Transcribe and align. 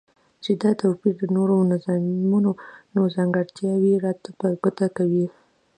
چی 0.43 0.51
دا 0.61 0.71
توپیر 0.79 1.13
د 1.19 1.23
نورو 1.35 1.57
نظامونو 1.71 2.51
نیمګرتیاوی 2.95 3.93
را 4.03 4.11
په 4.39 4.47
ګوته 4.63 4.87
کوی 4.97 5.25